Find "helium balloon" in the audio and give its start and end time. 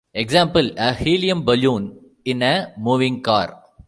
0.95-1.93